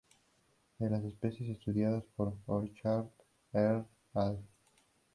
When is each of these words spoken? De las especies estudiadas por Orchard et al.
De 0.79 0.89
las 0.89 1.03
especies 1.03 1.47
estudiadas 1.59 2.03
por 2.15 2.33
Orchard 2.47 3.05
et 3.53 3.85
al. 4.15 4.39